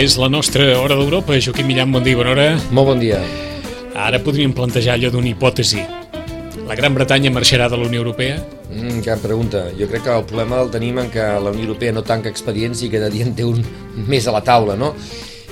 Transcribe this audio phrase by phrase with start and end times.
[0.00, 1.36] És la nostra hora d'Europa.
[1.44, 2.44] Joaquim Millan, bon dia, bona hora.
[2.72, 3.18] Molt bon dia.
[3.92, 5.82] Ara podríem plantejar allò d'una hipòtesi.
[6.70, 8.38] La Gran Bretanya marxarà de la Unió Europea?
[8.70, 9.66] Mm, gran pregunta.
[9.76, 12.80] Jo crec que el problema el tenim en que la Unió Europea no tanca expedients
[12.80, 13.60] i cada dia en té un
[14.14, 14.94] més a la taula, no?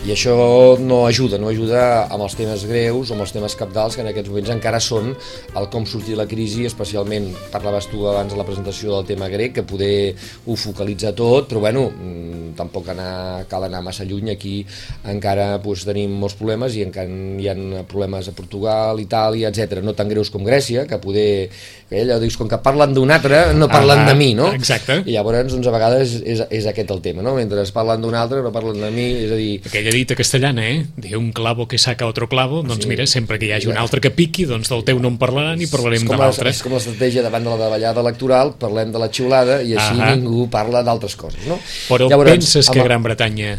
[0.07, 0.35] i això
[0.79, 4.11] no ajuda, no ajuda amb els temes greus o amb els temes capdals que en
[4.13, 5.11] aquests moments encara són
[5.59, 9.29] el com sortir de la crisi, especialment parlaves tu abans de la presentació del tema
[9.33, 10.15] grec, que poder
[10.47, 14.61] ho focalitzar tot, però bueno, mm, tampoc anar, cal anar massa lluny, aquí
[15.09, 17.57] encara doncs, tenim molts problemes i encara hi ha
[17.89, 21.51] problemes a Portugal, Itàlia, etc no tan greus com Grècia, que poder
[21.89, 24.51] que allò dius, com que parlen d'un altre, no parlen ah, de mi, no?
[24.53, 25.01] Exacte.
[25.09, 27.33] I llavors, doncs, a vegades és, és aquest el tema, no?
[27.39, 29.55] Mentre parlen d'un altre, no parlen de mi, és a dir...
[29.65, 30.83] Aquella dita castellana, eh?
[31.01, 32.91] De un clavo que saca otro clavo, doncs sí.
[32.93, 35.63] mira, sempre que hi hagi un altre que piqui, doncs del teu no en parlaran
[35.65, 36.53] i parlarem de l'altre.
[36.53, 40.13] És com l'estratègia davant de la davallada electoral, parlem de la xiulada i així -huh.
[40.13, 41.59] ningú parla d'altres coses, no?
[41.89, 43.59] Però llavors, penses que Gran Bretanya...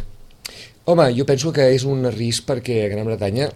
[0.90, 3.52] Home, jo penso que és un risc perquè Gran Bretanya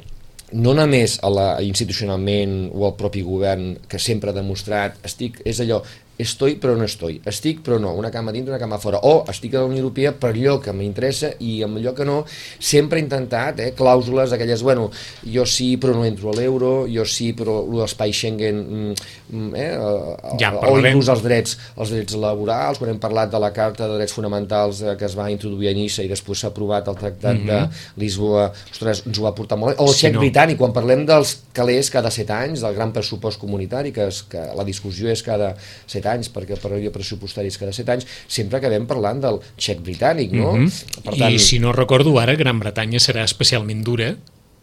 [0.53, 4.99] no només a la, institucionalment o al propi govern que sempre ha demostrat.
[5.01, 5.79] Estic, és allò,
[6.17, 9.55] estoy però no estoy, estic però no, una cama dintre, una cama fora, o estic
[9.55, 12.19] a la Unió Europea per allò que m'interessa i amb allò que no,
[12.59, 14.89] sempre he intentat eh, clàusules aquelles, bueno,
[15.25, 20.37] jo sí però no entro a l'euro, jo sí però l'espai Schengen, mm, mm, eh,
[20.41, 23.97] ja, o inclús els drets, els drets laborals, quan hem parlat de la Carta de
[23.97, 27.39] Drets Fonamentals eh, que es va introduir a Niça i després s'ha aprovat el Tractat
[27.39, 27.49] mm -hmm.
[27.49, 27.97] de mhm.
[27.97, 30.21] Lisboa, ostres, ens ho va portar molt bé, o el sí, xec no.
[30.21, 34.39] britànic, quan parlem dels calés cada set anys, del gran pressupost comunitari, que, és, que
[34.55, 35.55] la discussió és cada
[35.87, 39.41] set 7 anys, perquè per període pressupostari és cada 7 anys, sempre acabem parlant del
[39.57, 40.53] xec britànic, no?
[40.53, 41.01] Mm -hmm.
[41.03, 41.33] per tant...
[41.33, 44.15] I si no recordo ara, Gran Bretanya serà especialment dura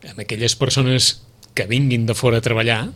[0.09, 1.21] amb aquelles persones
[1.55, 2.89] que vinguin de fora a treballar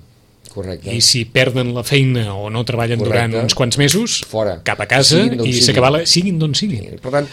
[0.54, 0.92] Correcte.
[0.94, 3.26] I si perden la feina o no treballen Correcte.
[3.26, 4.60] durant uns quants mesos, Fora.
[4.62, 6.94] cap a casa i s'acaba siguin d'on siguin.
[7.02, 7.26] Per tant,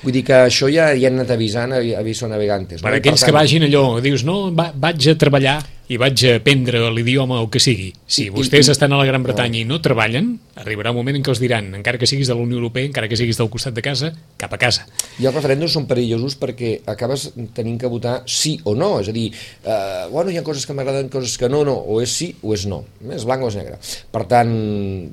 [0.00, 2.80] vull dir que això ja, ja han anat avisant, aviso navegantes.
[2.80, 2.96] Per no?
[2.96, 3.28] aquells per tant...
[3.28, 5.58] que vagin allò, dius, no, va, vaig a treballar
[5.92, 7.90] i vaig a aprendre l'idioma o que sigui.
[8.08, 11.32] Si vostès estan a la Gran Bretanya i no treballen, arribarà un moment en què
[11.32, 13.84] els diran, encara que siguis de la Unió Europea, encara que siguis del costat de
[13.84, 14.86] casa, cap a casa.
[15.20, 19.14] I els referèndums són perillosos perquè acabes tenint que votar sí o no, és a
[19.16, 19.26] dir,
[19.64, 22.54] eh, bueno, hi ha coses que m'agraden, coses que no, no, o és sí o
[22.56, 22.82] és no,
[23.12, 23.78] és blanc o és negre.
[24.12, 24.52] Per tant,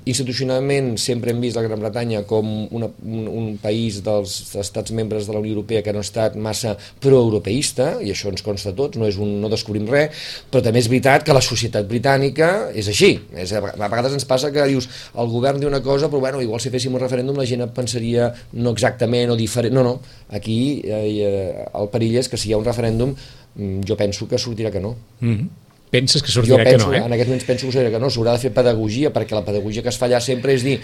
[0.06, 5.28] institucionalment sempre hem vist la Gran Bretanya com una, un, un país dels estats membres
[5.28, 8.78] de la Unió Europea que no ha estat massa proeuropeista, i això ens consta a
[8.78, 12.70] tots, no, és un, no descobrim res, però també és veritat que la societat britànica
[12.78, 13.16] és així.
[13.42, 14.88] És, a vegades ens passa que dius
[15.18, 18.30] el govern diu una cosa, però bueno, igual si féssim un referèndum la gent pensaria
[18.54, 19.74] no exactament o diferent.
[19.74, 19.96] No, no,
[20.30, 24.30] aquí eh, eh, el perill és que si hi ha un referèndum mm, jo penso
[24.30, 24.96] que sortirà que no.
[25.22, 25.69] Mm -hmm.
[25.90, 27.06] Penses que sortirà penso, que no, eh?
[27.08, 29.82] En aquests moments penso que sortirà que no, s'haurà de fer pedagogia, perquè la pedagogia
[29.82, 30.78] que es fa allà sempre és dir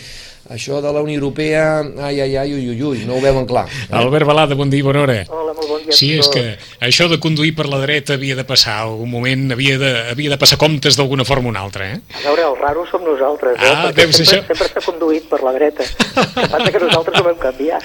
[0.49, 3.65] això de la Unió Europea, ai, ai, ai, ui, ui, ui, no ho veuen clar.
[3.69, 3.93] Eh?
[3.97, 5.15] Albert Balada, bon dia, bona hora.
[5.29, 5.93] Hola, molt bon dia.
[5.93, 6.43] Sí, és que
[6.85, 10.37] això de conduir per la dreta havia de passar, algun moment havia de, havia de
[10.41, 12.01] passar comptes d'alguna forma o una altra, eh?
[12.17, 13.71] A veure, el raro som nosaltres, eh?
[13.71, 14.41] Ah, Perquè sempre, això?
[14.49, 15.85] sempre s'ha conduït per la dreta.
[15.85, 17.81] El passa que nosaltres ho vam canviar.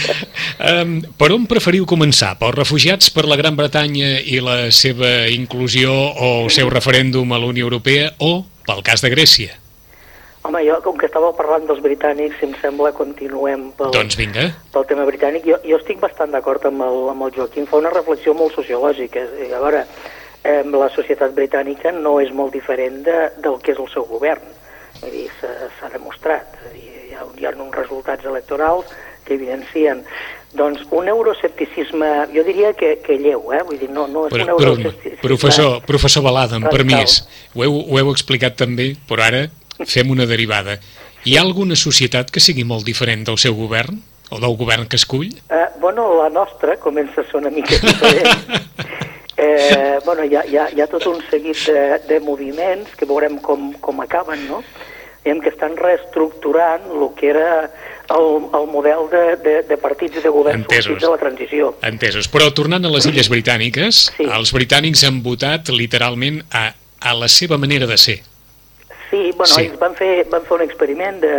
[0.72, 2.34] um, per on preferiu començar?
[2.40, 7.38] Pels refugiats per la Gran Bretanya i la seva inclusió o el seu referèndum a
[7.42, 9.56] la Unió Europea o pel cas de Grècia?
[10.46, 14.44] Home, jo, com que estàveu parlant dels britànics, si em sembla, continuem pel, doncs vinga.
[14.70, 15.42] pel tema britànic.
[15.48, 17.66] Jo, jo estic bastant d'acord amb, el, amb el Joaquim.
[17.66, 19.24] Fa una reflexió molt sociològica.
[19.48, 19.82] A veure,
[20.46, 24.46] eh, la societat britànica no és molt diferent de, del que és el seu govern.
[25.00, 26.54] Vull dir, s'ha demostrat.
[26.76, 28.94] Dir, hi, ha, hi ha uns resultats electorals
[29.26, 30.06] que evidencien
[30.56, 33.62] doncs un euroescepticisme, jo diria que, que lleu, eh?
[33.66, 35.22] vull dir, no, no és però, un euroescepticisme...
[35.22, 37.20] Professor, professor Balada, amb permís,
[37.54, 39.46] ho heu, ho heu explicat també, però ara
[39.84, 40.78] fem una derivada.
[41.26, 43.98] Hi ha alguna societat que sigui molt diferent del seu govern?
[44.30, 45.28] O del govern que escull?
[45.54, 48.56] Eh, bueno, la nostra comença a ser una mica diferent.
[49.36, 53.06] eh, bueno, hi ha, hi, ha, hi ha tot un seguit de, de moviments que
[53.06, 54.62] veurem com, com acaben, no?
[55.26, 57.66] Diguem que estan reestructurant el que era
[58.14, 61.00] el, el model de, de, de partits de govern Entesos.
[61.02, 61.72] de la transició.
[61.82, 62.28] Entesos.
[62.30, 64.28] Però tornant a les Illes Britàniques, sí.
[64.30, 66.68] els britànics han votat literalment a,
[67.02, 68.20] a la seva manera de ser.
[69.10, 69.64] Sí, bueno, sí.
[69.66, 71.34] ells van fer, van fer un experiment de,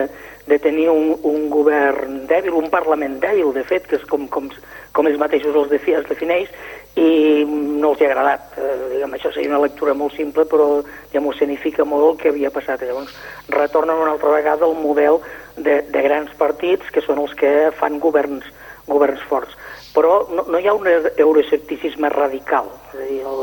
[0.52, 4.52] de tenir un, un govern dèbil, un parlament dèbil, de fet, que és com, com,
[4.92, 6.52] com ells mateixos els, defi, els defineix,
[6.98, 8.58] i no els ha agradat.
[8.58, 10.82] Eh, diguem, això seria una lectura molt simple, però
[11.14, 12.82] ja m'ho significa molt el que havia passat.
[12.82, 13.14] Llavors,
[13.54, 15.22] retornen una altra vegada al model
[15.56, 18.46] de, de grans partits, que són els que fan governs,
[18.88, 19.56] governs forts
[19.98, 22.68] però no, no hi ha un euroescepticisme radical.
[22.92, 23.40] És a dir, el,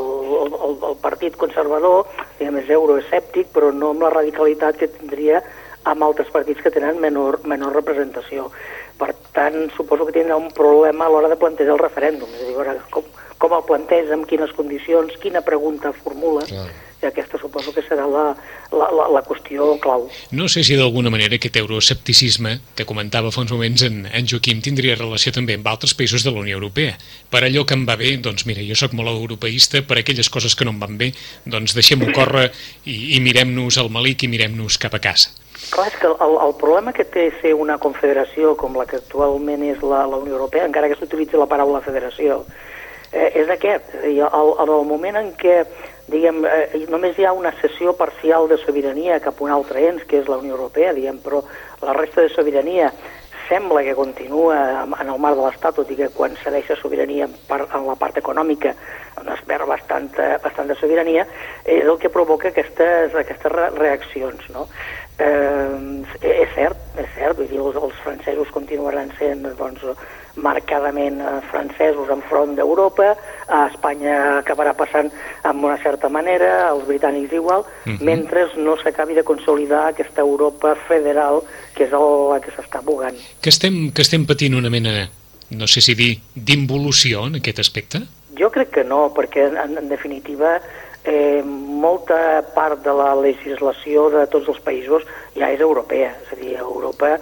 [0.55, 2.05] el, el partit conservador
[2.39, 5.41] diguem, és euroescèptic, però no amb la radicalitat que tindria
[5.91, 8.47] amb altres partits que tenen menor, menor representació.
[9.01, 12.31] Per tant, suposo que tindrà un problema a l'hora de plantejar el referèndum.
[12.39, 13.11] És a dir, com,
[13.45, 16.49] com el planteja, en quines condicions, quina pregunta formula.
[16.49, 16.71] Clar
[17.05, 18.25] i aquesta suposo que serà la,
[18.73, 20.07] la, la, la qüestió clau.
[20.33, 24.63] No sé si d'alguna manera aquest euroescepticisme que comentava fa uns moments en, en Joaquim
[24.65, 26.97] tindria relació també amb altres països de la Unió Europea.
[27.31, 30.57] Per allò que em va bé, doncs mira, jo sóc molt europeista, per aquelles coses
[30.57, 31.13] que no em van bé,
[31.45, 32.51] doncs deixem-ho córrer
[32.85, 35.35] i, i mirem-nos al malic i mirem-nos cap a casa.
[35.71, 39.63] Clar, és que el, el problema que té ser una confederació com la que actualment
[39.65, 42.43] és la, la Unió Europea, encara que s'utilitzi la paraula federació,
[43.15, 43.95] eh, és aquest.
[44.03, 45.63] I el, el, el moment en què
[46.11, 50.05] diguem, eh, només hi ha una cessió parcial de sobirania cap a un altre ens,
[50.09, 51.45] que és la Unió Europea, diguem, però
[51.85, 52.93] la resta de sobirania
[53.49, 57.35] sembla que continua en el marc de l'Estat, tot i que quan cedeix sobirania en,
[57.65, 58.73] en la part econòmica
[59.21, 60.09] on es perd bastant,
[60.43, 61.27] bastant de sobirania,
[61.65, 64.49] és el que provoca aquestes, aquestes reaccions.
[64.55, 64.67] No?
[65.15, 69.85] Eh, és cert, és cert, vull dir, els, els francesos continuaran sent doncs,
[70.43, 73.13] marcadament eh, francesos enfront d'Europa,
[73.47, 75.11] a Espanya acabarà passant
[75.47, 77.97] amb una certa manera, als britànics igual, uh mhm.
[77.97, 78.05] -huh.
[78.05, 81.43] mentre no s'acabi de consolidar aquesta Europa federal
[81.75, 83.17] que és el, la que s'està bugant.
[83.41, 85.09] Que estem, que estem patint una mena,
[85.51, 87.99] no sé si dir, d'involució en aquest aspecte?
[88.39, 90.61] Jo crec que no, perquè en, en definitiva
[91.05, 95.05] eh, molta part de la legislació de tots els països
[95.37, 97.19] ja és europea, és a dir, Europa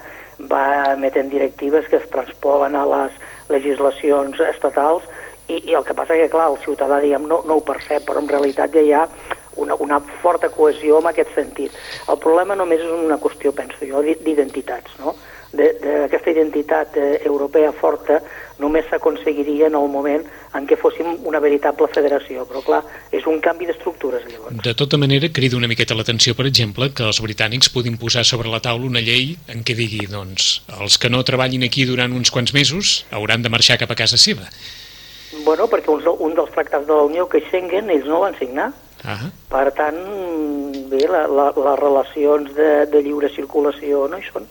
[0.51, 3.19] va emetent directives que es transpolen a les
[3.51, 5.05] legislacions estatals
[5.49, 8.23] i, i el que passa que, clar, el ciutadà diguem, no, no ho percep, però
[8.23, 9.05] en realitat ja hi ha
[9.57, 11.75] una, una forta cohesió en aquest sentit.
[12.09, 15.15] El problema només és una qüestió, penso jo, d'identitats, no?
[15.53, 18.21] D'aquesta identitat eh, europea forta
[18.63, 20.23] només s'aconseguiria en el moment
[20.57, 22.81] en què fóssim una veritable federació, però clar,
[23.13, 24.61] és un canvi d'estructures llavors.
[24.65, 28.53] De tota manera, crida una miqueta l'atenció, per exemple, que els britànics puguin posar sobre
[28.53, 32.31] la taula una llei en què digui, doncs, els que no treballin aquí durant uns
[32.31, 34.49] quants mesos hauran de marxar cap a casa seva.
[35.45, 38.37] Bueno, perquè un, un dels tractats de la Unió, que és Schengen, ells no van
[38.39, 38.73] signar.
[39.03, 39.31] -huh.
[39.49, 40.01] Per tant,
[40.91, 44.47] bé, la, la, les relacions de, de lliure circulació no hi són.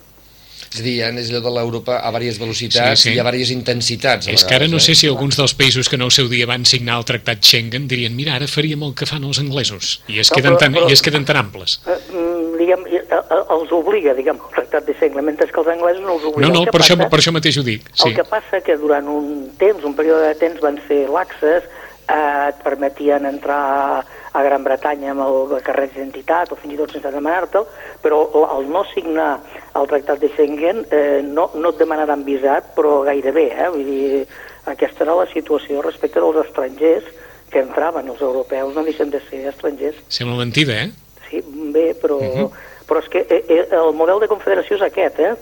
[0.71, 3.15] És a dir, és allò de l'Europa a diverses velocitats sí, sí.
[3.15, 4.29] i a diverses intensitats.
[4.31, 4.85] És que ara no eh?
[4.85, 7.89] sé si alguns dels països que no el seu dia van signar el tractat Schengen
[7.91, 10.87] dirien mira, ara faríem el que fan els anglesos i es, no, queden, tan, però,
[10.87, 11.81] i es queden tan amples.
[11.83, 15.73] Eh, mm, diguem, eh, eh, els obliga, diguem, el tractat de Schengen, mentre que els
[15.75, 16.47] anglesos no els obliga.
[16.47, 17.91] No, no, per, passa, això, per això mateix ho dic.
[17.91, 18.07] Sí.
[18.07, 21.67] El que passa que durant un temps, un període de temps, van ser laxes,
[22.07, 26.93] eh, et permetien entrar a Gran Bretanya amb el carret d'identitat o fins i tot
[26.93, 27.67] sense demanar-te'l,
[28.03, 28.21] però
[28.57, 29.33] el no signar
[29.75, 33.67] el tractat de Schengen eh, no, no et demanaran visat, però gairebé, eh?
[33.73, 34.23] Vull dir,
[34.71, 37.07] aquesta era la situació respecte dels estrangers
[37.51, 39.99] que entraven, els europeus no deixen de ser estrangers.
[40.07, 40.91] Sembla mentida, eh?
[41.27, 41.43] Sí,
[41.75, 42.45] bé, però, uh mhm.
[42.45, 42.51] -huh.
[42.87, 45.35] però és que eh, eh, el model de confederació és aquest, eh?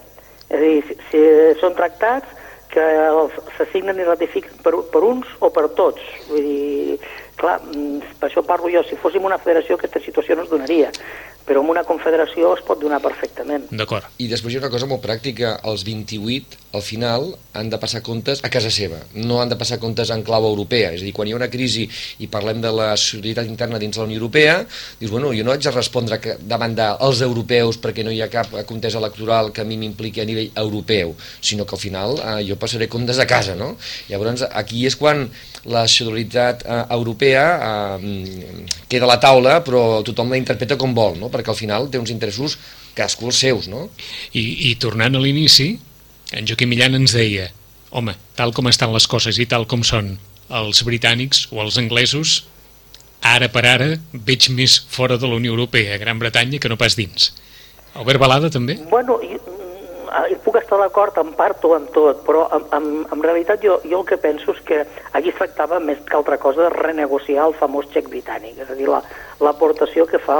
[0.49, 2.25] És a dir, si, si són tractats
[2.69, 2.85] que
[3.57, 6.01] s'assignen i ratifiquen per, per uns o per tots.
[6.29, 6.99] Vull dir,
[7.39, 10.91] clar, mm, per això parlo jo, si fóssim una federació aquesta situació no es donaria
[11.49, 13.65] però amb una confederació es pot donar perfectament.
[13.73, 14.05] D'acord.
[14.21, 18.01] I després hi ha una cosa molt pràctica, els 28 al final han de passar
[18.05, 21.13] comptes a casa seva, no han de passar comptes en clau europea, és a dir,
[21.15, 21.87] quan hi ha una crisi
[22.21, 24.59] i parlem de la solidaritat interna dins la Unió Europea,
[24.99, 28.29] dius, bueno, jo no haig de respondre que, davant dels europeus perquè no hi ha
[28.31, 32.37] cap contesa electoral que a mi m'impliqui a nivell europeu, sinó que al final eh,
[32.49, 33.73] jo passaré comptes a casa, no?
[34.09, 35.25] Llavors, aquí és quan
[35.65, 37.45] la solidaritat eh, europea
[37.97, 41.33] eh, queda a la taula, però tothom la interpreta com vol, no?
[41.33, 42.57] perquè al final té uns interessos
[42.93, 43.87] cadascú els seus, no?
[44.33, 45.73] I, i tornant a l'inici,
[46.33, 47.49] en Joaquim Millan ens deia
[47.89, 50.15] home, tal com estan les coses i tal com són
[50.49, 52.43] els britànics o els anglesos,
[53.25, 56.77] ara per ara veig més fora de la Unió Europea, a Gran Bretanya, que no
[56.77, 57.33] pas dins.
[57.97, 58.77] Albert Balada també?
[58.89, 59.17] Bueno,
[60.29, 63.79] hi puc estar d'acord en part o en tot, però en, en, en realitat jo,
[63.85, 64.79] jo el que penso és que
[65.13, 68.77] aquí es tractava més que altra cosa de renegociar el famós xec britànic, és a
[68.77, 68.89] dir,
[69.41, 70.39] l'aportació la, que fa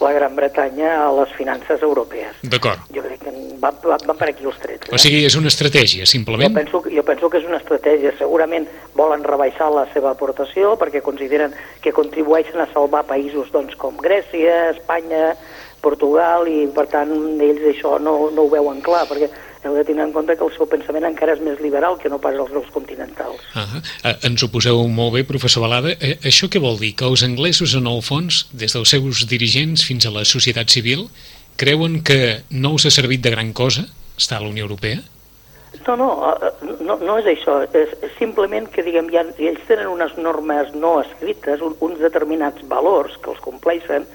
[0.00, 2.40] la Gran Bretanya a les finances europees.
[2.42, 2.80] D'acord.
[2.94, 4.88] Jo crec que van, van, van per aquí els trets.
[4.88, 4.94] Eh?
[4.96, 6.50] O sigui, és una estratègia, simplement?
[6.50, 8.14] Jo penso, jo penso que és una estratègia.
[8.18, 11.54] Segurament volen rebaixar la seva aportació perquè consideren
[11.84, 15.34] que contribueixen a salvar països doncs, com Grècia, Espanya,
[15.80, 19.30] Portugal i per tant ells això no, no ho veuen clar perquè
[19.64, 22.18] heu de tenir en compte que el seu pensament encara és més liberal que no
[22.22, 23.40] pas els dels continentals.
[23.54, 23.82] Uh -huh.
[24.04, 25.90] uh, ens ho poseu molt bé, professor Balada.
[26.00, 26.94] Uh, això què vol dir?
[26.94, 31.08] Que els anglesos, en el fons, des dels seus dirigents fins a la societat civil,
[31.56, 33.86] creuen que no us ha servit de gran cosa
[34.16, 35.00] estar a la Unió Europea?
[35.86, 37.60] No, no, eh, no, no és això.
[37.72, 37.88] És,
[38.18, 43.30] simplement que, diguem, ja, ells tenen unes normes no escrites, un, uns determinats valors que
[43.30, 44.06] els compleixen,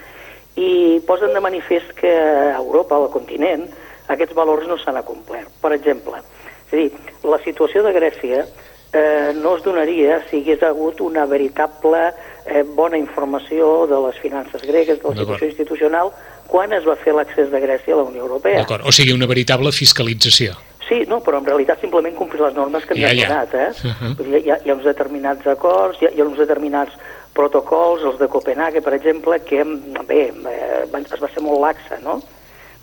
[0.56, 3.68] i posen de manifest que a Europa, al continent,
[4.08, 5.50] aquests valors no s'han acomplert.
[5.62, 6.22] Per exemple,
[6.66, 6.92] És a dir,
[7.24, 12.08] la situació de Grècia eh, no es donaria si hagués hagut una veritable
[12.46, 16.12] eh, bona informació de les finances gregues, de la situació institucional,
[16.48, 18.64] quan es va fer l'accés de Grècia a la Unió Europea.
[18.64, 20.56] D'acord, o sigui, una veritable fiscalització.
[20.86, 23.70] Sí, no, però en realitat simplement complir les normes que ja, han donat, eh?
[23.84, 24.42] Uh -huh.
[24.44, 26.94] hi, ha, hi ha uns determinats acords, hi ha, hi ha uns determinats
[27.34, 29.64] protocols, els de Copenhague, per exemple, que,
[30.08, 32.22] bé, eh, es va ser molt laxa, no?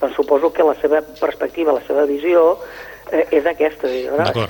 [0.02, 2.56] Doncs suposo que la seva perspectiva, la seva visió,
[3.12, 3.90] eh, és aquesta,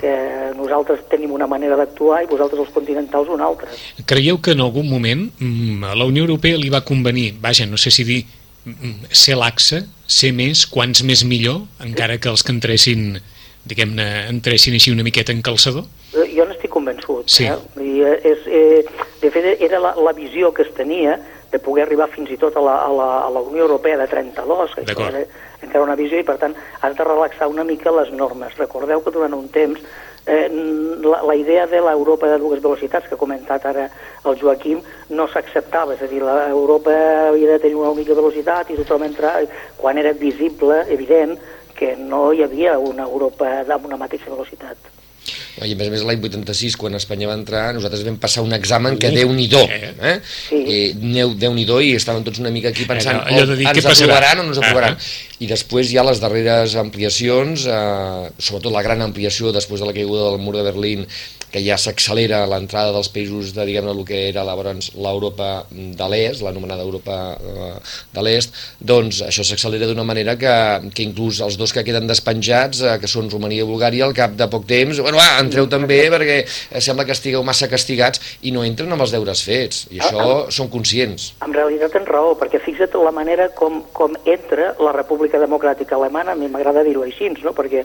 [0.01, 0.13] que
[0.57, 3.69] nosaltres tenim una manera d'actuar i vosaltres els continentals una altra.
[4.09, 7.77] Creieu que en algun moment mm, a la Unió Europea li va convenir, vaja, no
[7.77, 8.23] sé si dir
[8.65, 13.21] mm, ser laxa, ser més, quants més millor, encara que els que entressin
[13.69, 15.85] diguem-ne, entressin així una miqueta en calçador?
[16.17, 17.29] Eh, jo n'estic convençut.
[17.31, 17.47] Sí.
[17.47, 17.59] Eh?
[17.79, 21.19] I eh, és, eh, de fet, era la, la visió que es tenia
[21.53, 24.09] de poder arribar fins i tot a la, a la, a la Unió Europea de
[24.09, 25.25] 32, que era
[25.63, 28.57] encara una visió, i per tant has de relaxar una mica les normes.
[28.59, 29.81] Recordeu que durant un temps
[30.27, 30.49] eh,
[31.05, 33.89] la, la idea de l'Europa de dues velocitats que ha comentat ara
[34.25, 34.81] el Joaquim
[35.11, 36.95] no s'acceptava, és a dir, l'Europa
[37.29, 39.41] havia de tenir una única velocitat i tothom entrar,
[39.79, 41.39] quan era visible, evident,
[41.77, 45.02] que no hi havia una Europa amb una mateixa velocitat.
[45.61, 48.55] I a més a més l'any 86, quan Espanya va entrar, nosaltres vam passar un
[48.57, 50.15] examen que déu-n'hi-do, eh?
[50.25, 50.63] Sí.
[50.65, 54.47] I déu-n'hi-do i estaven tots una mica aquí pensant allò de dir, ens aprovaran o
[54.47, 54.97] no ens aprovaran.
[54.97, 55.32] Ah, ah.
[55.43, 59.95] I després hi ha les darreres ampliacions, eh, sobretot la gran ampliació després de la
[59.97, 61.07] caiguda del mur de Berlín,
[61.53, 66.87] que ja s'accelera l'entrada dels països de, diguem-ne, el que era l'Europa de l'Est, l'anomenada
[66.87, 67.75] Europa eh,
[68.15, 70.55] de l'Est, doncs això s'accelera d'una manera que,
[70.97, 74.39] que inclús els dos que queden despenjats, eh, que són Romania i Bulgària, al cap
[74.39, 76.41] de poc temps, bueno, va, entreu també perquè
[76.81, 80.41] sembla que estigueu massa castigats i no entren amb els deures fets, i això ah,
[80.55, 81.33] són conscients.
[81.45, 86.33] En realitat tens raó, perquè fixa't la manera com, com entra la República Democràtica Alemana,
[86.33, 87.53] a mi m'agrada dir-ho així, no?
[87.53, 87.85] perquè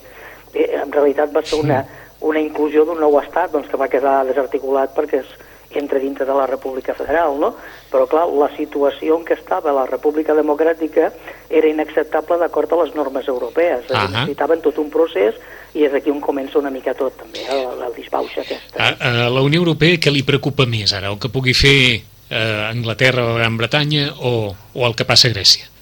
[0.53, 1.83] eh, en realitat va ser una,
[2.21, 5.35] una inclusió d'un nou estat doncs, que va quedar desarticulat perquè es
[5.77, 7.53] entra dintre de la República Federal, no?
[7.91, 11.11] Però, clar, la situació en què estava la República Democràtica
[11.49, 13.85] era inacceptable d'acord a les normes europees.
[13.89, 14.09] Uh -huh.
[14.11, 15.35] Necessitaven tot un procés
[15.73, 18.77] i és aquí on comença una mica tot, també, el, el disbauxa aquesta.
[18.77, 21.09] A, a la Unió Europea què li preocupa més ara?
[21.09, 25.31] El que pugui fer eh, Anglaterra o Gran Bretanya o, o el que passa a
[25.31, 25.76] Grècia?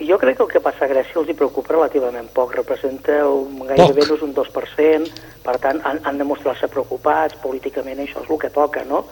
[0.00, 3.66] Jo crec que el que passa a Grècia els hi preocupa relativament poc, representa un,
[3.68, 4.22] gairebé poc.
[4.24, 5.10] un 2%,
[5.44, 9.04] per tant han, han de mostrar-se preocupats, políticament això és el que toca, no?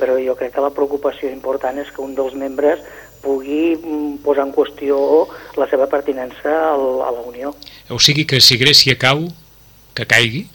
[0.00, 2.80] Però jo crec que la preocupació important és que un dels membres
[3.20, 4.96] pugui mm, posar en qüestió
[5.60, 7.52] la seva pertinença a la Unió.
[7.92, 9.26] O sigui que si Grècia cau,
[9.92, 10.46] que caigui?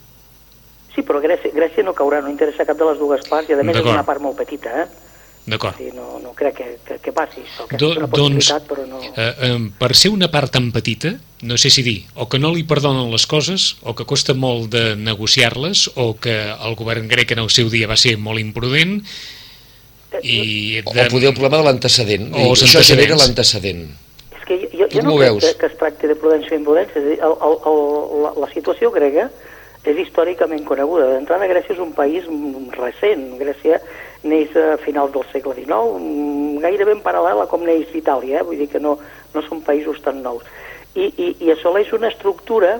[0.96, 3.62] Sí, però Grècia, Grècia no caurà, no interessa cap de les dues parts, i a
[3.62, 5.05] més és una part molt petita, eh?
[5.46, 5.78] D'acord.
[5.78, 8.82] Sí, no, no crec que, que, que passi això, que Do, és una doncs, però
[8.88, 8.98] no...
[8.98, 11.12] Eh, eh, per ser una part tan petita,
[11.46, 14.72] no sé si dir, o que no li perdonen les coses, o que costa molt
[14.74, 18.98] de negociar-les, o que el govern grec en el seu dia va ser molt imprudent,
[20.18, 20.40] eh, i
[20.80, 20.82] de...
[20.82, 23.86] O, o poder el problema de l'antecedent, això genera l'antecedent.
[24.34, 27.04] És que jo, jo no crec que, que es tracti de prudència o imprudència, és
[27.04, 27.84] a dir, el, el, el,
[28.26, 29.30] la, la situació grega
[29.86, 31.12] és històricament coneguda.
[31.14, 32.26] D'entrada, Grècia és un país
[32.74, 33.28] recent.
[33.38, 33.78] Grècia
[34.28, 38.46] neix a finals del segle XIX, mm, gairebé en paral·lel a com neix Itàlia, eh?
[38.46, 38.96] vull dir que no,
[39.34, 40.44] no són països tan nous.
[40.96, 42.78] I, i, i assoleix una estructura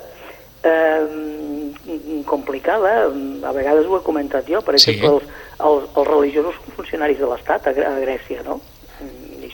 [0.65, 1.03] eh,
[2.27, 5.13] complicada, a vegades ho he comentat jo, per exemple, sí.
[5.15, 8.61] els, els, els religiosos funcionaris de l'Estat a, a Grècia, no?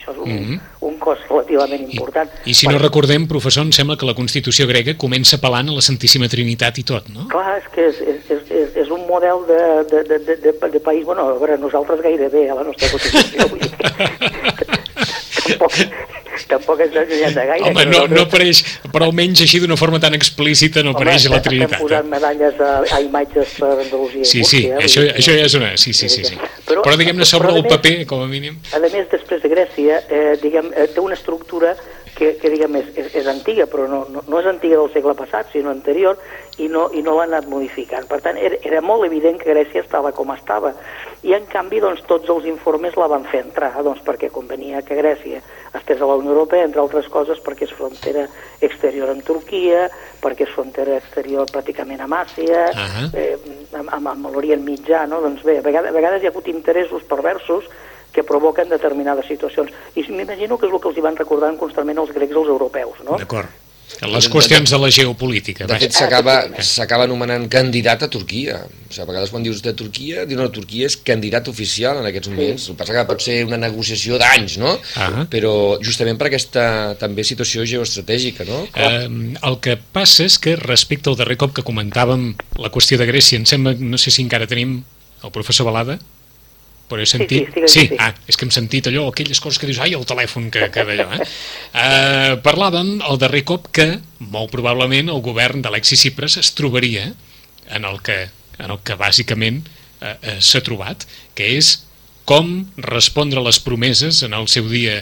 [0.03, 0.59] això és un, mm -hmm.
[0.79, 2.29] un cos relativament important.
[2.45, 5.73] I, i si no recordem, professor, em sembla que la Constitució grega comença apel·lant a
[5.73, 7.27] la Santíssima Trinitat i tot, no?
[7.27, 11.05] Clar, és que és, és, és, és model de, de, de, de, de, de país,
[11.05, 13.73] bueno, a veure, nosaltres gairebé a la nostra Constitució, vull dir
[15.43, 15.73] tampoc,
[16.47, 17.69] tampoc ens allunyem de gaire.
[17.69, 18.61] Home, no, no, no apareix,
[18.93, 21.79] però almenys així d'una forma tan explícita no apareix Home, la Trinitat.
[21.79, 24.83] Home, posant medalles a, a imatges per Andalusia sí, sí, eh?
[24.83, 25.73] això, això ja és una...
[25.77, 26.25] Sí, sí, sí.
[26.27, 26.37] sí.
[26.67, 28.59] Però, però diguem-ne sobre però, el paper, com a mínim.
[28.73, 31.75] A més, després de Grècia, eh, diguem, eh, té una estructura
[32.23, 35.15] que, que diguem, és, és, és antiga, però no, no, no és antiga del segle
[35.17, 36.19] passat, sinó anterior,
[36.61, 38.07] i no, i no l'ha anat modificant.
[38.07, 40.73] Per tant, era, era molt evident que Grècia estava com estava.
[41.23, 44.97] I, en canvi, doncs, tots els informes la van fer entrar, doncs, perquè convenia que
[44.99, 45.41] Grècia
[45.73, 48.27] estés a la Unió Europea, entre altres coses perquè és frontera
[48.63, 49.87] exterior amb Turquia,
[50.23, 53.07] perquè és frontera exterior pràcticament amb Àsia, uh -huh.
[53.17, 53.37] eh,
[53.73, 55.21] amb, amb, amb l'Orient Mitjà, no?
[55.21, 57.65] Doncs bé, a vegades, a vegades hi ha hagut interessos perversos
[58.13, 59.73] que provoquen determinades situacions.
[59.95, 63.03] I m'imagino que és el que els hi van recordant constantment els grecs als europeus,
[63.07, 63.17] no?
[63.21, 63.59] D'acord.
[64.01, 65.67] Les qüestions de la geopolítica.
[65.69, 68.57] De fet, s'acaba anomenant candidat a Turquia.
[68.65, 72.07] O sigui, a vegades quan dius de Turquia, diu no, Turquia és candidat oficial en
[72.09, 72.67] aquests moments.
[72.67, 74.73] El que passa que pot ser una negociació d'anys, no?
[74.73, 75.27] Uh -huh.
[75.29, 75.53] Però
[75.83, 78.63] justament per aquesta també situació geoestratègica, no?
[78.75, 83.07] Uh, el que passa és que respecte al darrer cop que comentàvem la qüestió de
[83.07, 84.83] Grècia, em sembla, no sé si encara tenim
[85.23, 85.99] el professor Balada,
[86.89, 87.47] però he sentit...
[87.53, 87.97] Sí, sí, sí, sí.
[88.01, 90.85] ah, és que hem sentit allò, aquelles coses que dius, ai, el telèfon, que, que
[90.87, 91.27] d'allò, eh?
[91.73, 93.87] Uh, parlàvem el darrer cop que,
[94.33, 97.09] molt probablement, el govern d'Alexis Cipres es trobaria
[97.73, 98.19] en el que,
[98.59, 101.75] en el que bàsicament uh, uh, s'ha trobat, que és
[102.29, 105.01] com respondre a les promeses en el seu dia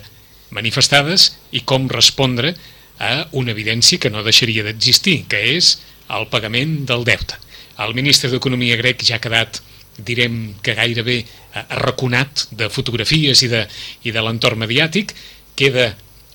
[0.51, 2.55] manifestades i com respondre
[3.01, 5.75] a una evidència que no deixaria d'existir, que és
[6.11, 7.37] el pagament del deute.
[7.81, 9.61] El ministre d'Economia grec ja ha quedat
[9.97, 11.25] direm que gairebé eh,
[11.67, 13.65] arraconat de fotografies i de,
[14.07, 15.13] i de l'entorn mediàtic,
[15.55, 15.91] queda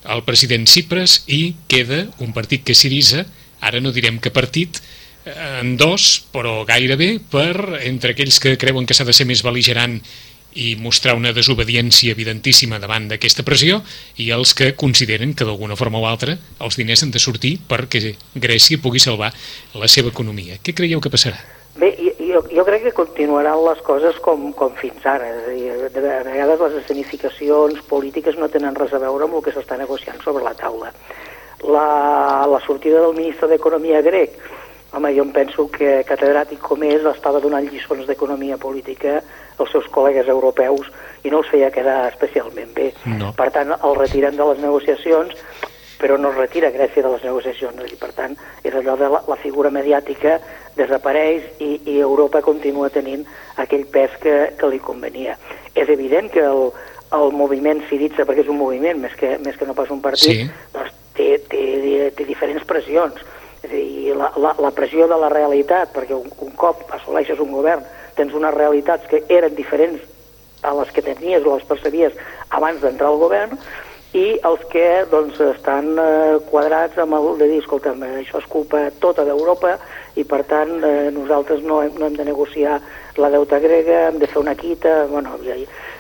[0.07, 3.25] el president Cipres i queda un partit que Sirisa,
[3.61, 4.81] ara no direm que partit,
[5.25, 9.43] eh, en dos, però gairebé, per entre aquells que creuen que s'ha de ser més
[9.47, 10.01] beligerant
[10.57, 13.83] i mostrar una desobediència evidentíssima davant d'aquesta pressió
[14.17, 18.17] i els que consideren que d'alguna forma o altra els diners han de sortir perquè
[18.35, 19.35] Grècia pugui salvar
[19.77, 20.57] la seva economia.
[20.65, 21.56] Què creieu que passarà?
[22.37, 25.25] Jo, jo crec que continuaran les coses com, com fins ara.
[25.25, 29.39] És a dir, de, de vegades les escenificacions polítiques no tenen res a veure amb
[29.39, 30.91] el que s'està negociant sobre la taula.
[31.65, 31.87] La,
[32.45, 34.37] la sortida del ministre d'Economia grec,
[34.93, 39.23] home, jo em penso que catedràtic com és estava donant lliçons d'economia política
[39.57, 40.93] als seus col·legues europeus
[41.25, 42.91] i no els feia quedar especialment bé.
[43.17, 43.33] No.
[43.39, 45.33] Per tant, el retiren de les negociacions
[46.01, 49.23] però no es retira Grècia de les negociacions i per tant és allò de la,
[49.29, 50.39] la figura mediàtica
[50.77, 53.25] desapareix i, i Europa continua tenint
[53.57, 55.39] aquell pes que, que li convenia.
[55.75, 56.69] És evident que el,
[57.17, 60.45] el moviment Siritza, perquè és un moviment més que, més que no pas un partit,
[60.45, 60.51] Sí.
[60.75, 63.23] doncs té, té, té diferents pressions.
[63.63, 67.41] És a dir, la, la, la pressió de la realitat, perquè un, un cop assoleixes
[67.41, 70.01] un govern tens unes realitats que eren diferents
[70.63, 72.15] a les que tenies o les percebies
[72.57, 73.57] abans d'entrar al govern,
[74.17, 78.87] i els que doncs, estan eh, quadrats amb el de dir, escolta'm, això és culpa
[79.03, 79.75] tota d'Europa
[80.17, 82.79] i per tant eh, nosaltres no hem, no hem de negociar
[83.21, 85.59] la deuta grega, hem de fer una quita, bueno, hi ha,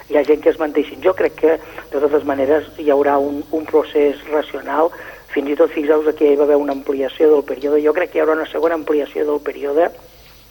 [0.09, 1.03] hi ha gent que es menteixin.
[1.05, 1.59] Jo crec que
[1.93, 4.89] de totes maneres hi haurà un, un procés racional,
[5.35, 8.21] fins i tot fixeu-vos que hi va haver una ampliació del període, jo crec que
[8.21, 9.91] hi haurà una segona ampliació del període,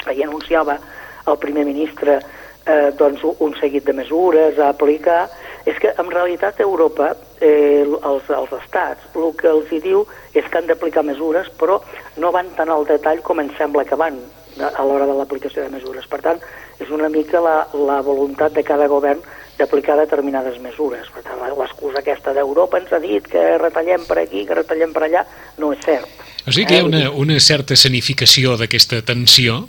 [0.05, 0.77] ahir anunciava
[1.25, 5.23] el primer ministre eh, doncs, un seguit de mesures a aplicar,
[5.65, 10.45] és que en realitat Europa, eh, els, els estats, el que els hi diu és
[10.49, 11.81] que han d'aplicar mesures, però
[12.17, 14.19] no van tan al detall com ens sembla que van
[14.55, 16.05] a l'hora de l'aplicació de mesures.
[16.07, 16.39] Per tant,
[16.79, 19.19] és una mica la, la voluntat de cada govern
[19.57, 21.07] d'aplicar determinades mesures.
[21.11, 25.05] Per tant, l'excusa aquesta d'Europa ens ha dit que retallem per aquí, que retallem per
[25.07, 25.25] allà,
[25.59, 26.07] no és cert.
[26.47, 29.65] O sigui que hi ha una, una certa escenificació d'aquesta tensió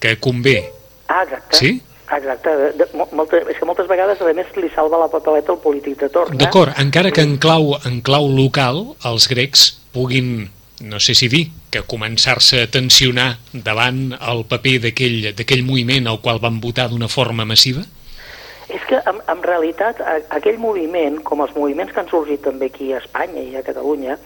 [0.00, 0.70] que convé,
[1.08, 1.56] Ah, exacte.
[1.56, 1.72] sí?
[2.12, 2.50] Exacte.
[2.56, 5.98] De, de, molta, és que moltes vegades, a més, li salva la papeleta al polític
[6.02, 6.36] de torn.
[6.36, 6.42] Eh?
[6.44, 10.50] D'acord, encara que en clau, en clau local els grecs puguin,
[10.84, 16.42] no sé si dir, que començar-se a tensionar davant el paper d'aquell moviment al qual
[16.42, 17.84] van votar d'una forma massiva?
[18.72, 20.00] És que, en, en realitat,
[20.32, 24.16] aquell moviment, com els moviments que han sorgit també aquí a Espanya i a Catalunya,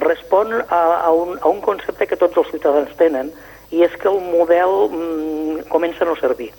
[0.00, 3.32] respon a, a, un, a un concepte que tots els ciutadans tenen,
[3.70, 6.50] i és que el model mm, comença a no servir.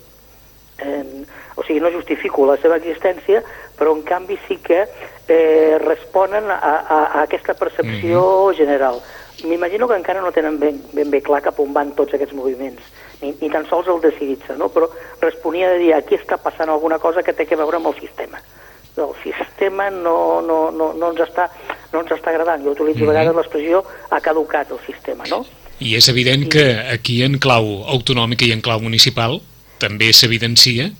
[0.82, 3.42] Eh, o sigui, no justifico la seva existència,
[3.78, 4.86] però en canvi sí que
[5.28, 8.56] eh, responen a, a, a aquesta percepció mm -hmm.
[8.56, 9.00] general.
[9.44, 12.82] M'imagino que encara no tenen ben, ben bé clar cap on van tots aquests moviments,
[13.20, 14.68] ni, ni tan sols el decidir-se, no?
[14.68, 14.88] però
[15.20, 18.38] responia de dir aquí està passant alguna cosa que té que veure amb el sistema.
[18.96, 21.48] El sistema no, no, no, no, ens, està,
[21.92, 22.62] no ens està agradant.
[22.64, 23.10] Jo utilitzo mm -hmm.
[23.10, 25.46] a vegades l'expressió ha caducat el sistema, no?
[25.80, 29.40] I és evident que aquí en clau autonòmica i en clau municipal
[29.82, 30.92] també s'evidencia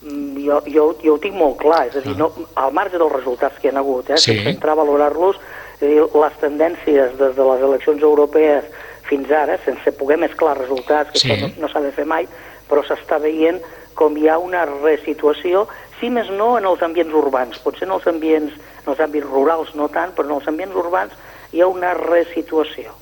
[0.00, 2.18] Mm, jo, jo, jo ho tinc molt clar, és a dir, Ah.
[2.22, 4.32] no, al marge dels resultats que hi ha hagut, eh, Sí.
[4.32, 5.36] sense entrar a valorar-los,
[5.82, 8.64] les tendències des de les eleccions europees
[9.02, 11.28] fins ara, sense poder mesclar resultats, que Sí.
[11.28, 12.26] això no, no s'ha de fer mai,
[12.66, 13.60] però s'està veient
[13.94, 15.68] com hi ha una resituació,
[16.00, 18.52] si més no en els ambients urbans, potser en els ambients,
[18.86, 21.12] en els àmbits rurals no tant, però en els ambients urbans
[21.52, 22.94] hi ha una resituació.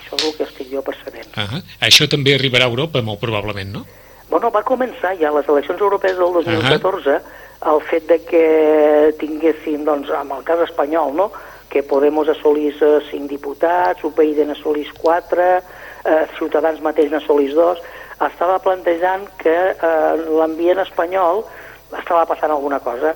[0.00, 1.26] Això és el que estic jo percebent.
[1.36, 3.84] Ah, això també arribarà a Europa, molt probablement, no?
[4.28, 7.20] Bueno, va començar ja les eleccions europees del 2014
[7.66, 8.42] el fet de que
[9.18, 11.30] tinguessin, doncs, amb el cas espanyol, no?,
[11.68, 17.82] que Podemos assolís eh, 5 diputats, UPyD n'assolís 4, eh, Ciutadans mateix n'assolís 2,
[18.28, 21.44] estava plantejant que eh, l'ambient espanyol
[21.98, 23.14] estava passant alguna cosa.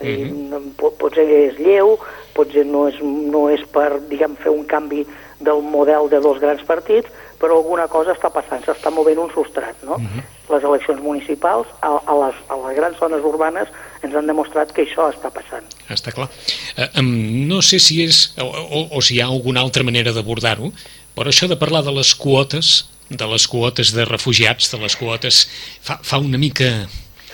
[0.00, 0.92] Uh -huh.
[0.98, 1.98] Potser és lleu,
[2.34, 5.06] potser no és, no és per, diguem, fer un canvi
[5.40, 7.08] del model de dos grans partits,
[7.40, 9.94] però alguna cosa està passant, s'està movent un substrat, no?
[9.94, 10.37] Uh -huh.
[10.48, 14.86] Les eleccions municipals a, a, les, a les grans zones urbanes ens han demostrat que
[14.86, 15.66] això està passant.
[15.92, 16.28] Està clar.
[16.76, 20.72] Eh, no sé si és, o, o, o si hi ha alguna altra manera d'abordar-ho,
[21.16, 25.44] però això de parlar de les quotes, de les quotes de refugiats, de les quotes,
[25.84, 26.72] fa, fa una mica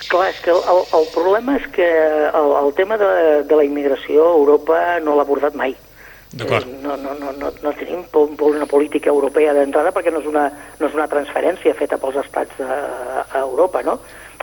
[0.04, 3.06] Clar, és que el, el problema és que el, el tema de,
[3.48, 5.72] de la immigració a Europa no l'ha abordat mai.
[6.34, 6.66] D'acord.
[6.66, 8.02] Eh, no, no, no, no, no tenim
[8.42, 10.48] una política europea d'entrada perquè no és, una,
[10.80, 12.78] no és una transferència feta pels estats a,
[13.22, 13.98] a Europa, no?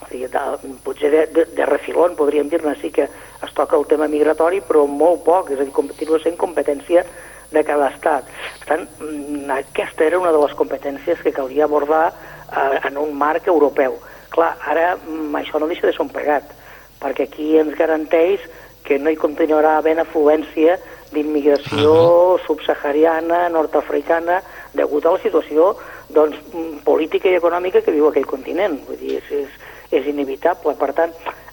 [0.07, 0.43] Sigui, de,
[0.85, 4.85] potser de, de, de refilón podríem dir-ne sí que es toca el tema migratori, però
[4.87, 7.03] molt poc, és a dir, continua sent competència
[7.51, 8.31] de cada estat.
[8.61, 13.13] Per tant, mm, aquesta era una de les competències que calia abordar eh, en un
[13.17, 13.99] marc europeu.
[14.31, 16.55] Clar, ara mm, això no deixa de ser un pegat,
[17.03, 18.47] perquè aquí ens garanteix
[18.87, 20.79] que no hi continuarà havent afluència
[21.11, 22.45] d'immigració uh -huh.
[22.47, 24.41] subsahariana, nord-africana,
[24.73, 25.75] degut a la situació
[26.09, 28.79] doncs, mm, política i econòmica que viu aquell continent.
[28.87, 29.49] Vull dir, és, és,
[29.91, 30.75] és inevitable.
[30.75, 31.11] Per tant,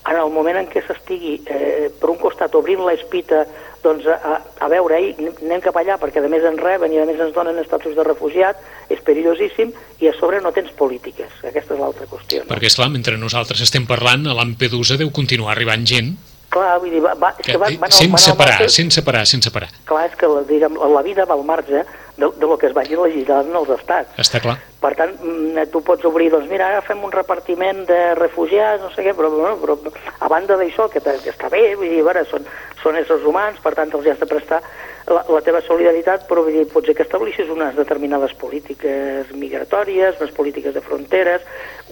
[0.08, 3.46] en el moment en què s'estigui, eh, per un costat, obrint l'espita
[3.82, 5.12] doncs, a, a veure, ei,
[5.44, 8.06] anem cap allà perquè a més ens reben i a més ens donen estatus de
[8.06, 8.58] refugiat,
[8.90, 11.30] és perillosíssim i a sobre no tens polítiques.
[11.44, 12.42] Aquesta és l'altra qüestió.
[12.42, 12.50] No?
[12.54, 16.16] Perquè, esclar, mentre nosaltres estem parlant, a Lampedusa deu continuar arribant gent
[16.48, 19.24] Clar, vull dir, va, va, és que, van, van, sense van parar, marge, sense parar,
[19.28, 19.68] sense parar.
[19.88, 21.82] Clar, és que diguem, la vida va al marge
[22.16, 24.16] de, de lo que es vagi legislant els estats.
[24.24, 24.56] Està clar.
[24.80, 28.88] Per tant, mm, tu pots obrir, doncs mira, ara fem un repartiment de refugiats, no
[28.94, 29.76] sé què, però, bueno, però
[30.24, 32.48] a banda d'això, que, que està bé, vull dir, veure, són,
[32.82, 34.62] són éssers humans, per tant, els has de prestar
[35.08, 40.34] la, la teva solidaritat, però vull dir, potser que establissis unes determinades polítiques migratòries, unes
[40.36, 41.44] polítiques de fronteres,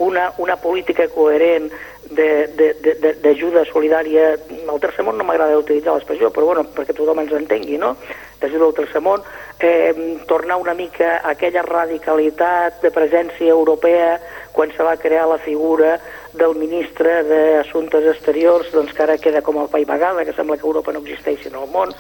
[0.03, 1.71] una, una política coherent
[2.07, 4.37] d'ajuda solidària,
[4.71, 7.97] al tercer món no m'agrada utilitzar l'expressió, però bueno, perquè tothom ens entengui, no?
[8.41, 9.25] d'ajuda al tercer món,
[9.65, 14.19] eh, tornar una mica a aquella radicalitat de presència europea
[14.53, 15.97] quan se va crear la figura
[16.37, 20.69] del ministre d'Assumptes Exteriors, doncs que ara queda com el país vegada, que sembla que
[20.69, 21.93] Europa no existeix en el món.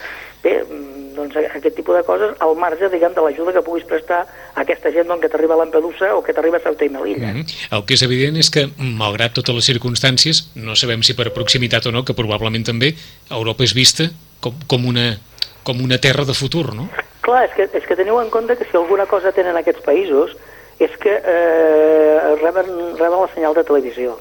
[0.46, 4.22] Bé, mm, doncs aquest tipus de coses al marge, diguem, de l'ajuda que puguis prestar
[4.22, 7.32] a aquesta gent doncs, que t'arriba a Lampedusa o que t'arriba a Ceuta i Melilla.
[7.32, 7.76] Mm -hmm.
[7.76, 11.86] El que és evident és que, malgrat totes les circumstàncies, no sabem si per proximitat
[11.86, 12.94] o no, que probablement també,
[13.30, 14.04] Europa és vista
[14.40, 15.18] com, com una
[15.66, 16.88] com una terra de futur, no?
[17.26, 20.36] Clar, és que, és que teniu en compte que si alguna cosa tenen aquests països
[20.78, 22.68] és que eh, reben,
[23.00, 24.14] reben la senyal de televisió.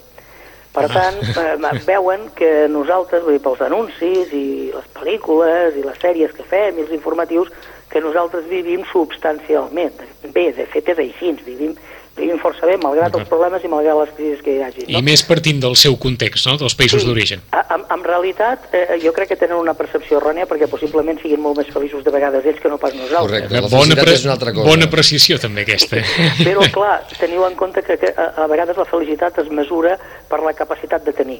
[0.75, 1.55] Per tant, eh,
[1.87, 6.75] veuen que nosaltres, vull dir, pels anuncis i les pel·lícules i les sèries que fem
[6.75, 7.51] i els informatius,
[7.89, 10.01] que nosaltres vivim substancialment.
[10.35, 11.77] Bé, de fet és així, vivim
[12.15, 14.85] vivim força bé, malgrat els problemes i malgrat les crisis que hi hagi.
[14.87, 14.99] No?
[14.99, 16.55] I més partint del seu context, no?
[16.61, 17.43] dels països sí, d'origen.
[17.51, 21.59] En, en realitat, eh, jo crec que tenen una percepció errònia perquè possiblement siguin molt
[21.59, 23.27] més feliços de vegades ells que no pas nosaltres.
[23.27, 24.69] Correcte, la bona, pre és una altra cosa.
[24.69, 26.01] Bona precisió també aquesta.
[26.39, 29.99] Però clar, teniu en compte que, que a, a vegades la felicitat es mesura
[30.31, 31.39] per la capacitat de tenir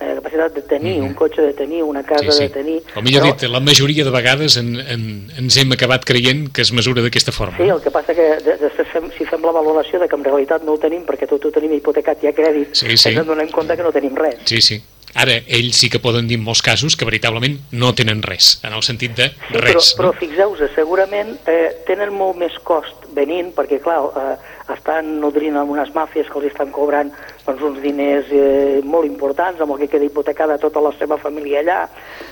[0.00, 1.08] la capacitat de tenir mm -hmm.
[1.08, 2.42] un cotxe, de tenir una casa, sí, sí.
[2.42, 2.82] de tenir...
[2.96, 3.32] O millor però...
[3.32, 7.32] dit, la majoria de vegades en, en, ens hem acabat creient que es mesura d'aquesta
[7.32, 7.56] forma.
[7.56, 10.24] Sí, el que passa que de, de, fem, si fem la valoració de que en
[10.24, 13.10] realitat no ho tenim perquè tot ho tenim hipotecat i a crèdit, sí, sí.
[13.10, 14.38] ens donem compte que no tenim res.
[14.44, 14.82] Sí, sí.
[15.14, 18.76] Ara, ells sí que poden dir en molts casos que veritablement no tenen res, en
[18.76, 19.94] el sentit de sí, res.
[19.96, 24.36] Però, però fixeu-vos, segurament eh, tenen molt més cost venint, perquè clar, eh,
[24.74, 27.10] estan nodrint amb unes màfies que els estan cobrant
[27.46, 31.62] doncs, uns diners eh, molt importants, amb el que queda hipotecada tota la seva família
[31.64, 31.80] allà,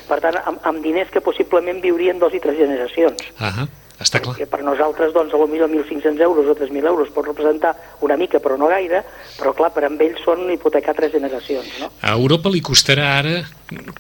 [0.09, 3.33] per tant, amb, amb diners que possiblement viurien dos i tres generacions.
[3.41, 3.69] Uh -huh.
[3.97, 4.37] Està clar.
[4.37, 7.73] Per nosaltres, doncs, a lo millor 1.500 euros o 3.000 euros pot representar
[8.05, 9.03] una mica, però no gaire,
[9.39, 11.89] però clar, per amb ells són hipotecar tres generacions, no?
[12.05, 13.39] A Europa li costarà ara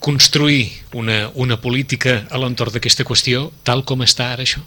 [0.05, 4.61] construir una, una política a l'entorn d'aquesta qüestió tal com està ara això?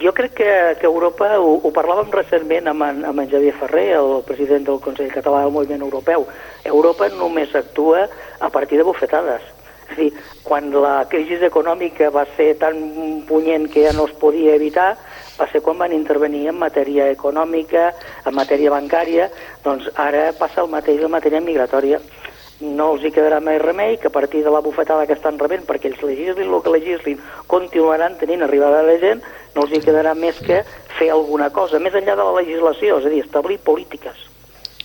[0.00, 3.86] Jo crec que, que Europa, ho, ho parlàvem recentment amb en, amb en Javier Ferrer,
[3.96, 6.26] el president del Consell Català del Moviment Europeu.
[6.68, 8.04] Europa només actua
[8.38, 9.40] a partir de bufetades.
[9.90, 10.10] És dir,
[10.46, 12.76] quan la crisi econòmica va ser tan
[13.26, 14.94] punyent que ja no es podia evitar,
[15.40, 17.90] va ser quan van intervenir en matèria econòmica,
[18.26, 19.30] en matèria bancària,
[19.64, 22.00] doncs ara passa el mateix en matèria migratòria.
[22.60, 25.64] No els hi quedarà més remei que a partir de la bufetada que estan rebent
[25.66, 29.22] perquè ells legislin el que legislin continuaran tenint arribada de gent
[29.54, 30.60] no els hi quedarà més que
[30.98, 34.29] fer alguna cosa més enllà de la legislació, és a dir, establir polítiques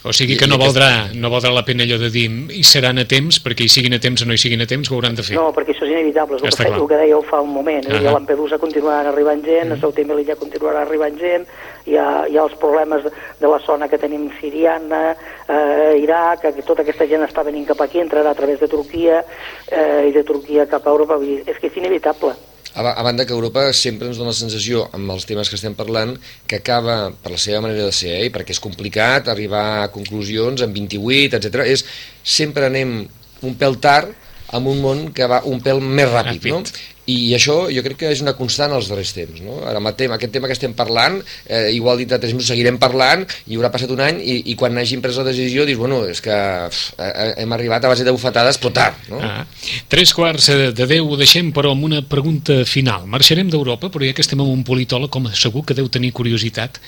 [0.06, 3.06] O sigui que no valdrà, no valdrà la pena allò de dir i seran a
[3.10, 5.26] temps, perquè hi siguin a temps o no hi siguin a temps, ho hauran de
[5.26, 5.34] fer.
[5.34, 7.90] No, perquè això és inevitable, és el, que, el que dèieu fa un moment.
[7.90, 8.08] Uh -huh.
[8.12, 11.48] A Lampedusa continuaran arribant gent, a Ceuta i Melilla continuarà arribant gent,
[11.86, 13.02] hi ha, hi ha els problemes
[13.42, 15.18] de la zona que tenim siriana,
[15.50, 19.26] eh, Iraq, que tota aquesta gent està venint cap aquí, entrarà a través de Turquia,
[19.72, 22.36] eh, i de Turquia cap a Europa, és que és inevitable.
[22.76, 26.12] A, banda que Europa sempre ens dona la sensació, amb els temes que estem parlant,
[26.46, 30.66] que acaba, per la seva manera de ser, eh, perquè és complicat arribar a conclusions
[30.66, 31.64] en 28, etc.
[31.72, 31.86] és
[32.22, 32.98] sempre anem
[33.46, 36.52] un pèl tard amb un món que va un pèl més ràpid, ràpid.
[36.54, 36.92] no?
[37.06, 39.38] I això jo crec que és una constant als darrers temps.
[39.46, 39.60] No?
[39.70, 43.28] Ara mateix, aquest tema que estem parlant, eh, igual dintre de tres minuts seguirem parlant,
[43.46, 46.22] i haurà passat un any, i, i quan hagin pres la decisió dius, bueno, és
[46.26, 46.34] que
[46.72, 46.98] pff,
[47.38, 49.06] hem arribat a base de bufetades, però tard.
[49.12, 49.22] No?
[49.22, 49.46] Ah.
[49.92, 53.06] Tres quarts de deu ho deixem, però amb una pregunta final.
[53.06, 56.82] Marxarem d'Europa, però ja que estem amb un politòleg, com segur que deu tenir curiositat,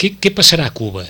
[0.00, 1.04] què, què passarà a Cuba?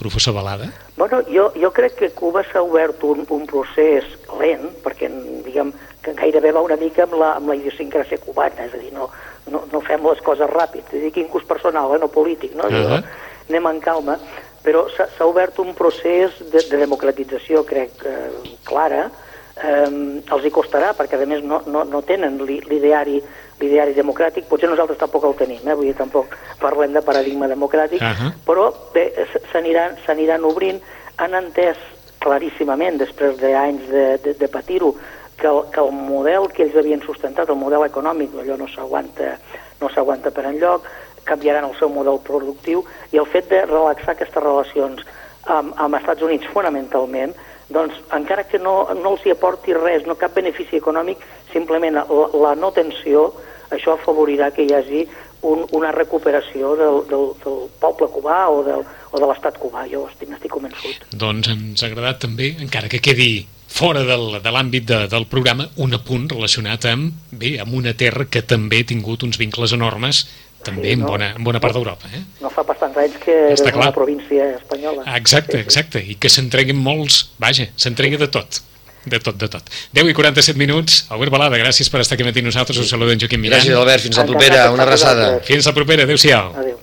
[0.00, 0.70] Professor Balada?
[0.96, 4.08] Bueno, jo, jo crec que Cuba s'ha obert un, un procés
[4.40, 5.10] lent, perquè
[5.46, 8.92] diguem, que gairebé va una mica amb la, amb la idiosincràsia cubana, és a dir,
[8.96, 9.10] no,
[9.52, 12.68] no, no fem les coses ràpid, és a dir, cos personal, eh, no polític, no?
[12.68, 13.02] Uh -huh.
[13.50, 14.18] Anem en calma,
[14.64, 19.10] però s'ha obert un procés de, de democratització, crec, eh, clara,
[19.62, 23.20] eh, els hi costarà, perquè a més no, no, no tenen l'ideari
[23.60, 25.74] l'ideari democràtic, potser nosaltres tampoc el tenim, eh?
[25.76, 28.30] vull dir, tampoc parlem de paradigma democràtic, uh -huh.
[28.46, 28.70] però
[29.52, 30.80] s'aniran obrint,
[31.16, 31.76] han entès
[32.18, 34.94] claríssimament, després d'anys de, de, de patir-ho,
[35.36, 39.36] que, el, que el model que ells havien sustentat, el model econòmic, allò no s'aguanta
[39.80, 40.84] no s'aguanta per enlloc,
[41.24, 45.04] canviaran el seu model productiu i el fet de relaxar aquestes relacions
[45.46, 47.34] amb, amb Estats Units fonamentalment,
[47.70, 52.04] doncs encara que no, no els hi aporti res, no cap benefici econòmic, simplement la,
[52.42, 53.28] la no tensió,
[53.70, 55.04] això afavorirà que hi hagi
[55.46, 60.04] un, una recuperació del, del, del poble cubà o, del, o de l'estat cubà, jo
[60.10, 61.06] estic, estic convençut.
[61.14, 65.68] Doncs ens ha agradat també, encara que quedi fora del, de l'àmbit de, del programa,
[65.80, 70.24] un apunt relacionat amb, bé, amb una terra que també ha tingut uns vincles enormes
[70.66, 72.10] també sí, no, en, bona, en bona part d'Europa.
[72.12, 72.22] Eh?
[72.42, 73.86] No fa bastants anys que Està és clar.
[73.88, 75.06] una província espanyola.
[75.16, 75.64] Exacte, sí, sí.
[75.68, 78.60] exacte, i que s'entreguin molts, vaja, s'entregui de tot.
[79.08, 79.64] De tot, de tot.
[79.96, 81.06] 10 i 47 minuts.
[81.08, 82.76] Albert Balada, gràcies per estar aquí amb nosaltres.
[82.82, 83.62] Us saludem Joaquim Miran.
[83.62, 84.04] Gràcies, Albert.
[84.04, 84.70] Fins la propera.
[84.74, 85.32] Una abraçada.
[85.46, 86.04] Fins la propera.
[86.04, 86.52] Adéu-siau.
[86.60, 86.76] Adéu.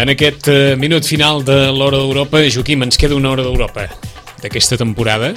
[0.00, 3.88] En aquest uh, minut final de l'Hora d'Europa, Joaquim, ens queda una Hora d'Europa
[4.40, 5.34] d'aquesta temporada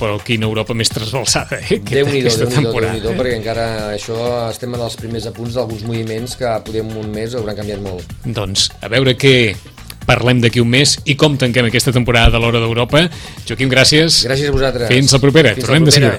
[0.00, 1.80] però quina Europa més trasbalsada, eh?
[1.84, 4.16] Déu-n'hi-do, déu nhi déu perquè encara això
[4.48, 8.16] estem en els primers apunts d'alguns moviments que podem un mes hauran canviat molt.
[8.24, 9.34] Doncs, a veure què
[10.10, 13.04] parlem d'aquí un mes i com tanquem aquesta temporada de l'Hora d'Europa.
[13.46, 14.24] Joaquim, gràcies.
[14.26, 14.90] Gràcies a vosaltres.
[14.90, 15.54] Fins la propera.
[15.54, 15.90] Fins Tornem la propera.
[15.90, 16.18] de seguida.